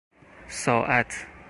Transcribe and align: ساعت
ساعت 0.49 1.25